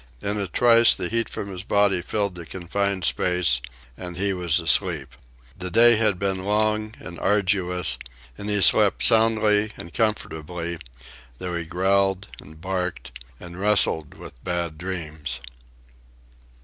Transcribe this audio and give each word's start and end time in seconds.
In 0.19 0.39
a 0.39 0.47
trice 0.47 0.95
the 0.95 1.09
heat 1.09 1.29
from 1.29 1.47
his 1.49 1.61
body 1.61 2.01
filled 2.01 2.33
the 2.33 2.43
confined 2.47 3.03
space 3.05 3.61
and 3.95 4.17
he 4.17 4.33
was 4.33 4.59
asleep. 4.59 5.13
The 5.55 5.69
day 5.69 5.95
had 5.97 6.17
been 6.17 6.43
long 6.43 6.95
and 6.97 7.19
arduous, 7.19 7.99
and 8.35 8.49
he 8.49 8.61
slept 8.63 9.03
soundly 9.03 9.71
and 9.77 9.93
comfortably, 9.93 10.79
though 11.37 11.53
he 11.53 11.65
growled 11.65 12.29
and 12.41 12.59
barked 12.59 13.11
and 13.39 13.59
wrestled 13.59 14.15
with 14.15 14.43
bad 14.43 14.79
dreams. 14.79 15.39